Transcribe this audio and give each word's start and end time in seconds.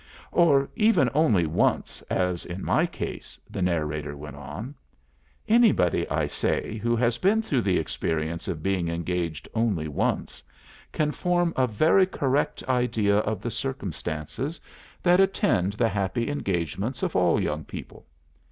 "or 0.31 0.67
even 0.75 1.11
only 1.13 1.45
once, 1.45 2.01
as 2.09 2.47
is 2.47 2.57
my 2.57 2.87
case," 2.87 3.39
the 3.47 3.61
narrator 3.61 4.17
went 4.17 4.35
on, 4.35 4.73
"any 5.47 5.71
body, 5.71 6.09
I 6.09 6.25
say, 6.25 6.77
who 6.79 6.95
has 6.95 7.19
been 7.19 7.43
through 7.43 7.61
the 7.61 7.77
experience 7.77 8.47
of 8.47 8.63
being 8.63 8.87
engaged 8.87 9.47
only 9.53 9.87
once, 9.87 10.41
can 10.91 11.11
form 11.11 11.53
a 11.55 11.67
very 11.67 12.07
correct 12.07 12.63
idea 12.67 13.17
of 13.19 13.41
the 13.43 13.51
circumstances 13.51 14.59
that 15.03 15.19
attend 15.19 15.73
the 15.73 15.89
happy 15.89 16.31
engagements 16.31 17.03
of 17.03 17.15
all 17.15 17.39
young 17.39 17.63
people. 17.63 18.07